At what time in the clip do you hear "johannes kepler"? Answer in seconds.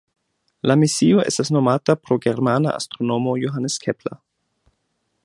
3.45-4.21